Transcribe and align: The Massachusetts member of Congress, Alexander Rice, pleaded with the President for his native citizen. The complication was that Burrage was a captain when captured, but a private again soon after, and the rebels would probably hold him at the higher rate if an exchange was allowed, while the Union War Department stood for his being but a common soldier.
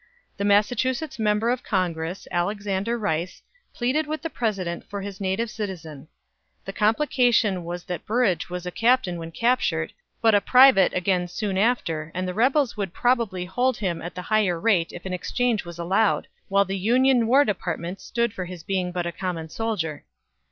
The 0.37 0.45
Massachusetts 0.45 1.19
member 1.19 1.51
of 1.51 1.61
Congress, 1.61 2.27
Alexander 2.31 2.97
Rice, 2.97 3.43
pleaded 3.71 4.07
with 4.07 4.23
the 4.23 4.31
President 4.31 4.83
for 4.89 5.01
his 5.03 5.21
native 5.21 5.51
citizen. 5.51 6.07
The 6.65 6.73
complication 6.73 7.63
was 7.63 7.83
that 7.83 8.07
Burrage 8.07 8.49
was 8.49 8.65
a 8.65 8.71
captain 8.71 9.19
when 9.19 9.29
captured, 9.31 9.93
but 10.19 10.33
a 10.33 10.41
private 10.41 10.91
again 10.95 11.27
soon 11.27 11.55
after, 11.55 12.09
and 12.15 12.27
the 12.27 12.33
rebels 12.33 12.75
would 12.75 12.93
probably 12.95 13.45
hold 13.45 13.77
him 13.77 14.01
at 14.01 14.15
the 14.15 14.23
higher 14.23 14.59
rate 14.59 14.91
if 14.91 15.05
an 15.05 15.13
exchange 15.13 15.65
was 15.65 15.77
allowed, 15.77 16.27
while 16.47 16.65
the 16.65 16.79
Union 16.79 17.27
War 17.27 17.45
Department 17.45 18.01
stood 18.01 18.33
for 18.33 18.45
his 18.45 18.63
being 18.63 18.91
but 18.91 19.05
a 19.05 19.11
common 19.11 19.49
soldier. 19.49 20.03